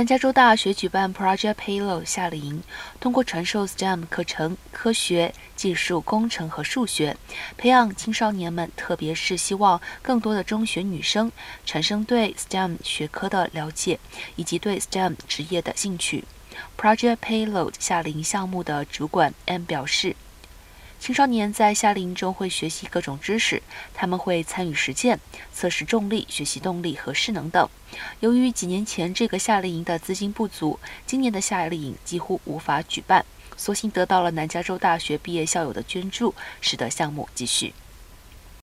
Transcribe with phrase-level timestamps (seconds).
[0.00, 2.62] 南加州大学举办 Project Payload 夏令营，
[2.98, 7.14] 通过传授 STEM 课程（科学、技术、工程和数学），
[7.58, 11.30] 培养青少年们，特别是希望更多的中学女生
[11.66, 14.00] 产生对 STEM 学科的了解，
[14.36, 16.24] 以及对 STEM 职业的兴趣。
[16.78, 20.16] Project Payload 夏令营项目的主管 M 表示。
[21.00, 23.62] 青少年在夏令营中会学习各种知识，
[23.94, 25.18] 他们会参与实践、
[25.50, 27.66] 测试重力、学习动力和势能等。
[28.20, 33.24] 由于几年前这个夏令营的资金不足，今年的夏令营几乎无法举办，
[33.56, 37.72] 所幸得到了南加州大学毕业校友的捐助，使得项目继续。